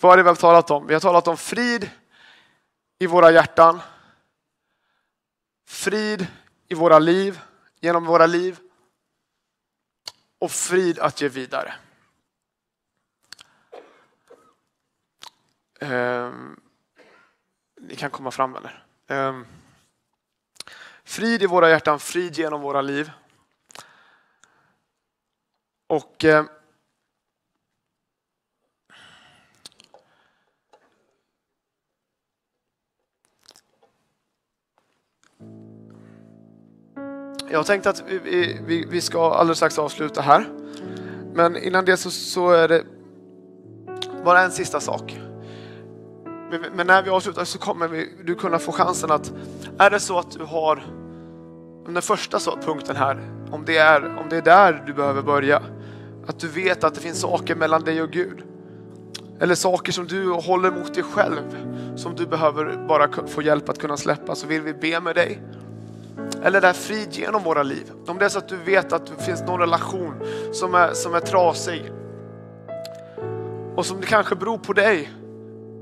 [0.00, 0.86] Vad är det vi har talat om?
[0.86, 1.90] Vi har talat om frid
[2.98, 3.80] i våra hjärtan.
[5.70, 6.26] Frid
[6.68, 7.40] i våra liv,
[7.80, 8.58] genom våra liv.
[10.38, 11.74] Och frid att ge vidare.
[15.80, 16.32] Eh,
[17.80, 18.84] ni kan komma fram eller?
[19.06, 19.40] Eh,
[21.04, 23.10] Frid i våra hjärtan, frid genom våra liv.
[25.86, 26.44] Och eh,
[37.52, 40.48] Jag tänkte att vi, vi, vi ska alldeles strax avsluta här.
[41.34, 42.84] Men innan det så, så är det
[44.24, 45.20] bara en sista sak.
[46.74, 49.32] Men när vi avslutar så kommer vi, du kunna få chansen att,
[49.78, 50.82] är det så att du har
[51.86, 55.62] den första punkten här, om det, är, om det är där du behöver börja,
[56.26, 58.42] att du vet att det finns saker mellan dig och Gud.
[59.40, 61.56] Eller saker som du håller mot dig själv,
[61.96, 65.42] som du behöver bara få hjälp att kunna släppa, så vill vi be med dig.
[66.42, 67.92] Eller där frid genom våra liv.
[68.06, 70.14] Om det är så att du vet att det finns någon relation
[70.52, 71.92] som är, som är trasig
[73.76, 75.12] och som det kanske beror på dig,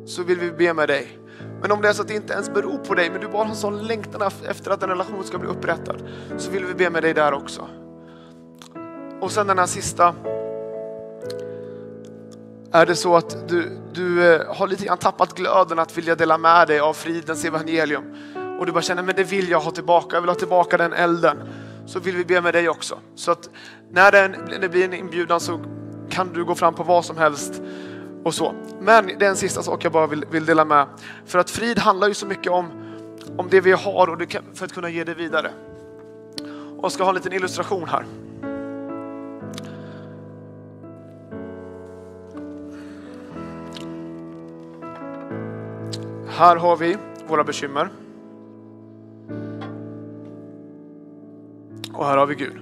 [0.07, 1.19] så vill vi be med dig.
[1.61, 3.43] Men om det är så att det inte ens beror på dig, men du bara
[3.43, 6.03] har en sån längtan efter att en relation ska bli upprättad,
[6.37, 7.69] så vill vi be med dig där också.
[9.21, 10.15] Och sen den här sista.
[12.73, 16.39] Är det så att du, du eh, har lite grann tappat glöden att vilja dela
[16.39, 18.05] med dig av fridens evangelium
[18.59, 20.93] och du bara känner, men det vill jag ha tillbaka, jag vill ha tillbaka den
[20.93, 21.39] elden.
[21.87, 22.99] Så vill vi be med dig också.
[23.15, 23.51] Så att
[23.91, 25.61] när det blir en inbjudan så
[26.11, 27.63] kan du gå fram på vad som helst
[28.25, 28.55] och så.
[28.81, 30.87] Men det är en sista sak jag bara vill, vill dela med.
[31.27, 32.67] För att frid handlar ju så mycket om,
[33.37, 35.51] om det vi har och det kan, för att kunna ge det vidare.
[36.77, 38.05] Och jag ska ha en liten illustration här.
[46.29, 46.97] Här har vi
[47.29, 47.91] våra bekymmer.
[52.09, 52.57] Här har vi Gud.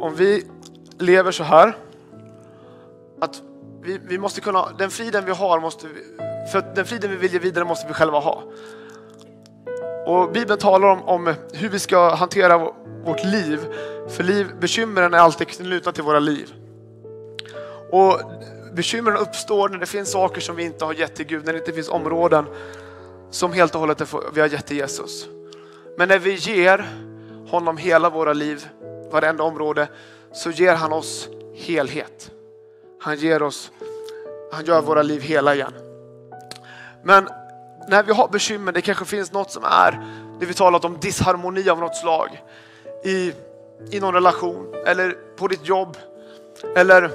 [0.00, 0.46] Om vi
[0.98, 1.76] lever så här
[3.20, 3.42] att
[3.82, 6.02] vi, vi måste kunna, den friden vi har måste vi,
[6.52, 8.42] för den friden vi vill ge vidare måste vi själva ha.
[10.06, 12.58] Och Bibeln talar om, om hur vi ska hantera
[13.04, 13.60] vårt liv.
[14.08, 16.52] För liv, bekymren är alltid knutna till våra liv.
[17.90, 18.20] Och
[18.72, 21.58] bekymren uppstår när det finns saker som vi inte har gett till Gud, när det
[21.58, 22.46] inte finns områden
[23.30, 25.28] som helt och hållet vi har gett till Jesus.
[26.00, 26.86] Men när vi ger
[27.48, 28.68] honom hela våra liv
[29.10, 29.88] varenda område
[30.32, 32.30] så ger han oss helhet.
[33.00, 33.72] Han ger oss,
[34.52, 35.72] han gör våra liv hela igen.
[37.02, 37.28] Men
[37.88, 40.00] när vi har bekymmer, det kanske finns något som är,
[40.40, 42.42] det vi talat om, disharmoni av något slag.
[43.04, 43.32] I,
[43.90, 45.96] i någon relation eller på ditt jobb.
[46.76, 47.10] Eller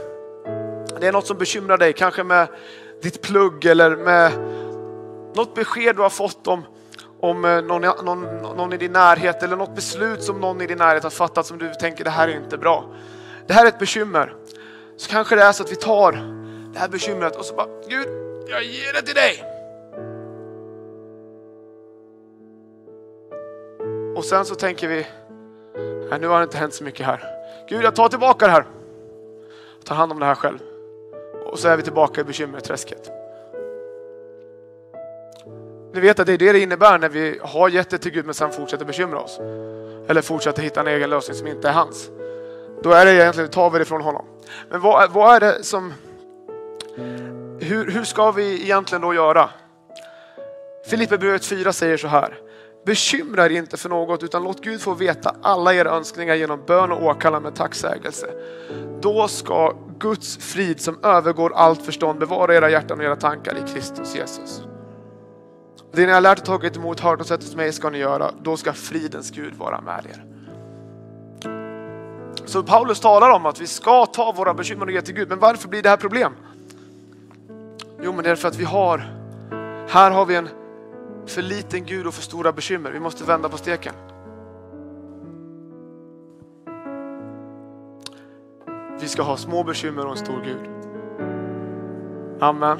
[0.99, 2.47] det är något som bekymrar dig, kanske med
[3.01, 4.31] ditt plugg eller med
[5.36, 6.63] något besked du har fått om,
[7.20, 8.24] om eh, någon, någon,
[8.57, 11.57] någon i din närhet eller något beslut som någon i din närhet har fattat som
[11.57, 12.86] du tänker det här är inte bra.
[13.47, 14.36] Det här är ett bekymmer.
[14.97, 16.11] Så kanske det är så att vi tar
[16.74, 18.07] det här bekymret och så bara Gud,
[18.47, 19.43] jag ger det till dig.
[24.16, 25.07] Och sen så tänker vi,
[26.09, 27.24] nej, nu har det inte hänt så mycket här.
[27.70, 28.66] Gud, jag tar tillbaka det här.
[29.78, 30.59] Jag tar hand om det här själv.
[31.45, 33.14] Och så är vi tillbaka i bekymmerträsket.
[35.95, 38.25] Ni vet att det är det det innebär när vi har gett det till Gud
[38.25, 39.39] men sen fortsätter bekymra oss.
[40.07, 42.09] Eller fortsätter hitta en egen lösning som inte är hans.
[42.83, 44.25] Då är det egentligen, tar vi det från honom.
[44.69, 45.93] Men vad, vad är det som...
[47.59, 49.49] Hur, hur ska vi egentligen då göra?
[50.89, 52.37] Filipperbrevet 4 säger så här.
[52.85, 56.91] Bekymra er inte för något utan låt Gud få veta alla era önskningar genom bön
[56.91, 58.27] och åkallan med tacksägelse.
[59.01, 63.73] Då ska Guds frid som övergår allt förstånd bevara era hjärtan och era tankar i
[63.73, 64.61] Kristus Jesus.
[65.95, 68.31] Det ni har lärt och tagit emot, hört och sett hos mig ska ni göra.
[68.41, 70.25] Då ska fridens Gud vara med er.
[72.45, 75.29] Så Paulus talar om att vi ska ta våra bekymmer och ge till Gud.
[75.29, 76.33] Men varför blir det här problem?
[78.01, 78.97] Jo, men det är för att vi har,
[79.89, 80.49] här har vi en
[81.25, 82.91] för liten Gud och för stora bekymmer.
[82.91, 83.93] Vi måste vända på steken.
[88.99, 90.69] Vi ska ha små bekymmer och en stor Gud.
[92.39, 92.79] Amen.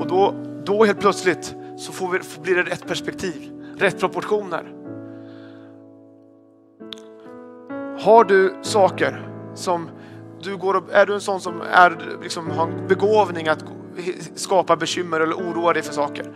[0.00, 0.34] Och då,
[0.64, 4.72] då helt plötsligt så får vi, blir det rätt perspektiv, rätt proportioner.
[8.00, 9.88] Har du saker som
[10.42, 13.64] du går och, är du en sån som är, liksom, har en begåvning att
[14.34, 16.32] skapa bekymmer eller oroa dig för saker?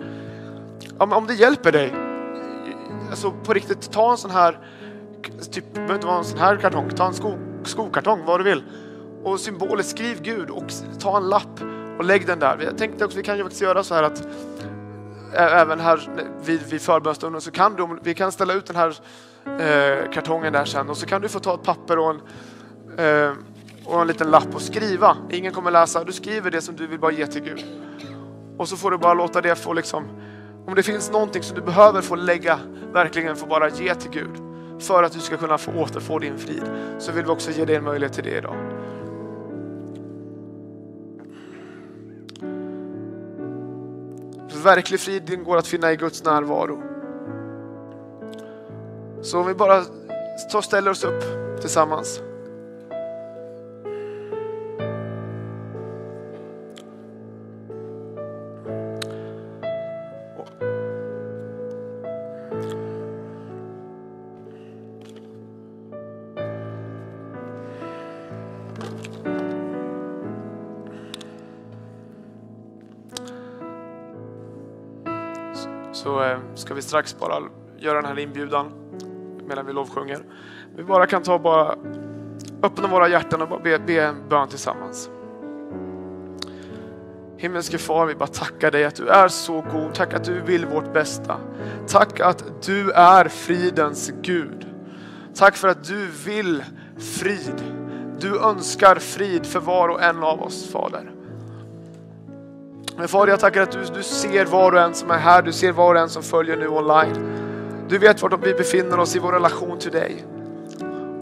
[0.99, 1.95] Om, om det hjälper dig,
[3.11, 4.59] alltså på riktigt, ta en sån här,
[5.51, 7.33] typ, behöver inte vara en sån här kartong, ta en sko,
[7.65, 8.63] skokartong, vad du vill.
[9.25, 11.61] Och symboliskt skriv Gud och ta en lapp
[11.99, 12.59] och lägg den där.
[12.65, 14.29] Jag tänkte också, vi kan ju faktiskt göra så här att
[15.33, 16.09] även här
[16.45, 18.95] vid, vid förbönstunden så kan du, vi kan ställa ut den här
[19.45, 22.21] eh, kartongen där sen och så kan du få ta ett papper och en,
[22.99, 23.33] eh,
[23.85, 25.17] och en liten lapp och skriva.
[25.31, 26.05] Ingen kommer läsa.
[26.05, 27.65] Du skriver det som du vill bara ge till Gud.
[28.59, 30.05] Och så får du bara låta det få liksom,
[30.67, 32.59] om det finns någonting som du behöver få lägga,
[32.93, 34.43] verkligen få bara ge till Gud
[34.81, 36.63] för att du ska kunna få återfå din frid
[36.99, 38.78] så vill vi också ge dig en möjlighet till det idag.
[44.63, 46.83] Verklig frid går att finna i Guds närvaro.
[49.23, 49.85] Så om vi bara
[50.63, 51.23] ställer oss upp
[51.61, 52.21] tillsammans.
[76.09, 77.43] Så eh, ska vi strax bara
[77.79, 78.73] göra den här inbjudan
[79.47, 80.19] medan vi lovsjunger.
[80.77, 81.75] Vi bara kan ta bara
[82.63, 85.11] öppna våra hjärtan och bara be, be en bön tillsammans.
[87.37, 89.95] Himmelske far, vi bara tackar dig att du är så god.
[89.95, 91.37] Tack att du vill vårt bästa.
[91.87, 94.67] Tack att du är fridens Gud.
[95.35, 96.65] Tack för att du vill
[96.99, 97.63] frid.
[98.21, 101.18] Du önskar frid för var och en av oss, Fader.
[102.99, 105.43] Men Fader, jag tackar att du, du ser var och en som är här.
[105.43, 107.39] Du ser var och en som följer nu online.
[107.89, 110.25] Du vet vart vi befinner oss i vår relation till dig.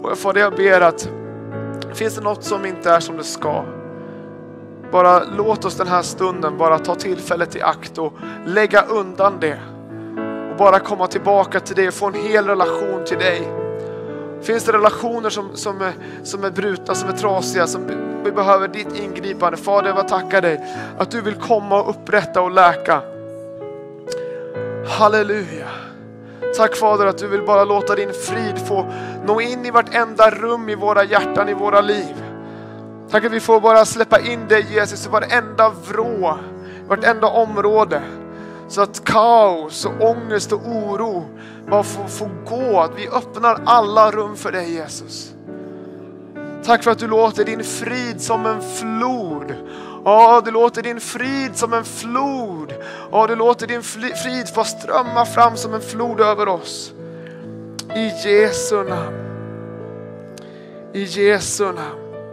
[0.01, 1.09] Och Fader, jag ber att
[1.93, 3.65] finns det något som inte är som det ska,
[4.91, 8.13] bara låt oss den här stunden bara ta tillfället i akt och
[8.45, 9.59] lägga undan det.
[10.51, 13.47] Och bara komma tillbaka till dig och få en hel relation till dig.
[14.41, 17.87] Finns det relationer som, som, är, som är brutna, som är trasiga, som
[18.27, 19.57] vi behöver ditt ingripande.
[19.57, 20.61] Fader, jag tackar dig
[20.97, 23.01] att du vill komma och upprätta och läka.
[24.87, 25.67] Halleluja.
[26.57, 28.85] Tack Fader att du vill bara låta din frid få
[29.25, 32.23] nå in i vartenda rum i våra hjärtan, i våra liv.
[33.09, 36.37] Tack att vi får bara släppa in dig Jesus i varenda vrå,
[36.87, 38.01] vartenda område.
[38.67, 41.25] Så att kaos och ångest och oro
[41.69, 42.79] bara får, får gå.
[42.79, 45.33] Att vi öppnar alla rum för dig Jesus.
[46.67, 49.55] Tack för att du låter din frid som en flod.
[50.05, 52.73] Ja, du låter din frid som en flod.
[53.11, 56.93] Ja, du låter din frid få strömma fram som en flod över oss.
[57.95, 59.15] I Jesu namn.
[60.93, 62.25] I Jesu namn.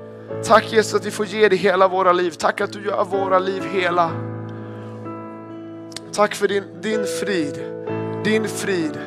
[0.45, 2.30] Tack Jesus att vi får ge dig hela våra liv.
[2.30, 4.11] Tack att du gör våra liv hela.
[6.12, 7.64] Tack för din, din frid.
[8.24, 8.99] Din frid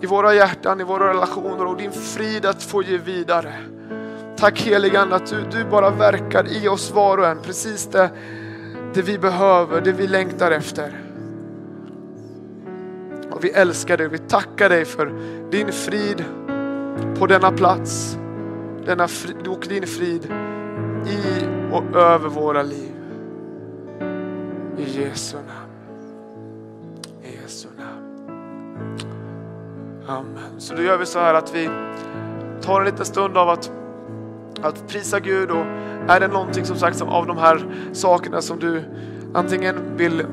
[0.00, 3.54] i våra hjärtan, i våra relationer och din frid att få ge vidare.
[4.36, 8.10] Tack heligande att du, du bara verkar i oss var och en, precis det,
[8.94, 11.00] det vi behöver, det vi längtar efter.
[13.30, 15.12] Och vi älskar dig, vi tackar dig för
[15.50, 16.24] din frid
[17.18, 18.18] på denna plats.
[18.86, 20.32] Denna frid, och din frid
[21.06, 22.92] i och över våra liv.
[24.78, 25.96] I Jesu namn.
[27.22, 28.26] I Jesu namn.
[30.06, 30.60] Amen.
[30.60, 31.70] Så då gör vi så här att vi
[32.62, 33.70] tar en liten stund av att,
[34.62, 35.64] att prisa Gud och
[36.08, 38.82] är det någonting som sagt som av de här sakerna som du
[39.34, 40.26] antingen vill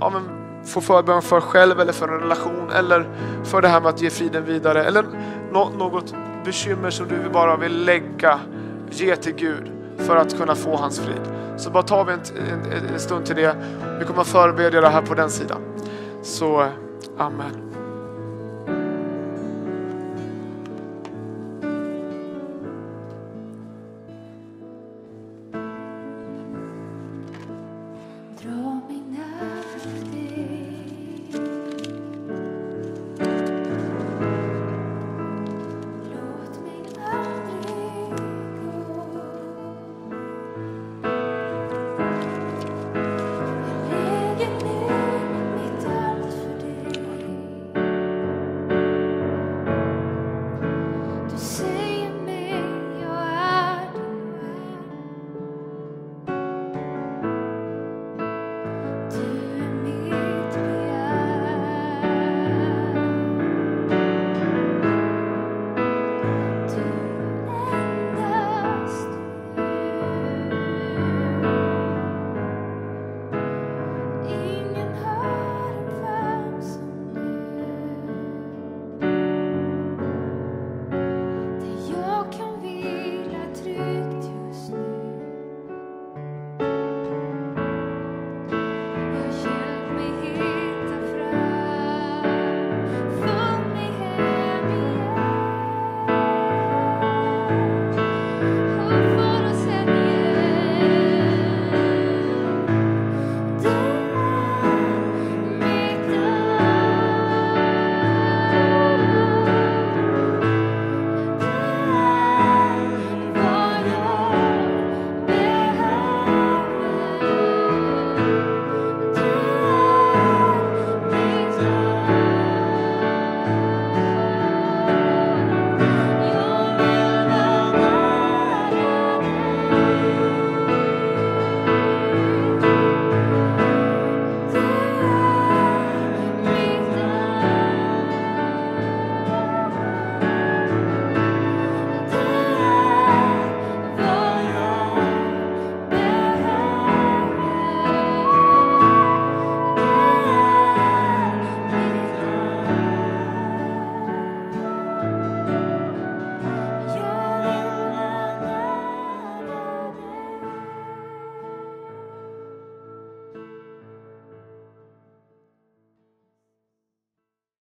[0.00, 0.22] ja, men,
[0.64, 3.06] få förbön för själv eller för en relation eller
[3.44, 5.04] för det här med att ge friden vidare eller
[5.52, 8.40] något bekymmer som du bara vill lägga,
[8.90, 11.22] ge till Gud för att kunna få hans frid.
[11.56, 12.20] Så bara tar vi en,
[12.72, 13.56] en, en stund till det.
[13.98, 15.60] Vi kommer att förbereda det här på den sidan.
[16.22, 16.66] Så,
[17.18, 17.67] Amen.